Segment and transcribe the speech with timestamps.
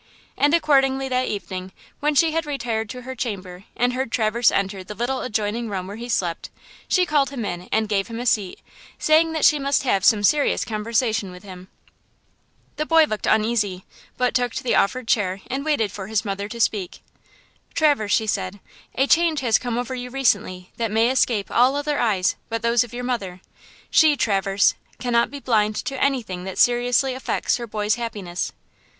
[0.35, 4.83] And accordingly that evening, when she had retired to her chamber and heard Traverse enter
[4.83, 6.49] the little adjoining room where he slept,
[6.87, 8.61] she called him in, and gave him a seat,
[8.97, 11.67] saying that she must have some serious conversation with him.
[12.77, 13.85] The boy looked uneasy,
[14.17, 17.03] but took the offered chair and waited for his mother to speak.
[17.75, 18.59] "Traverse," she said,
[18.95, 22.83] "a change has come over you recently that may escape all other eyes but those
[22.83, 23.39] of your mother;
[23.91, 28.51] she, Traverse, cannot be blind to anything that seriously affects her boy's happiness."